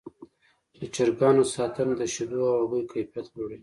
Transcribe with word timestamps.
د 0.79 0.81
چرګانو 0.95 1.43
ساتنه 1.55 1.93
د 1.97 2.03
شیدو 2.13 2.41
او 2.51 2.57
هګیو 2.71 2.91
کیفیت 2.93 3.27
لوړوي. 3.33 3.59